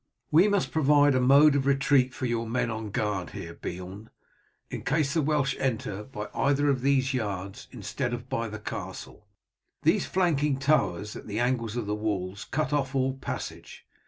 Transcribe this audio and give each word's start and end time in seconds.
"We 0.31 0.47
must 0.47 0.71
provide 0.71 1.13
a 1.13 1.21
mode 1.21 1.53
of 1.55 1.67
retreat 1.67 2.11
for 2.11 2.25
your 2.25 2.49
men 2.49 2.71
on 2.71 2.89
guard 2.89 3.29
here, 3.37 3.53
Beorn, 3.53 4.09
in 4.71 4.81
case 4.81 5.13
the 5.13 5.21
Welsh 5.21 5.55
enter 5.59 6.03
by 6.03 6.27
either 6.33 6.71
of 6.71 6.81
these 6.81 7.13
yards 7.13 7.67
instead 7.71 8.11
of 8.11 8.27
by 8.27 8.47
the 8.47 8.57
castle. 8.57 9.27
These 9.83 10.07
flanking 10.07 10.57
towers 10.57 11.15
at 11.15 11.27
the 11.27 11.39
angles 11.39 11.75
of 11.75 11.85
the 11.85 11.93
walls 11.93 12.45
cut 12.45 12.73
off 12.73 12.95
all 12.95 13.13
passage. 13.13 13.85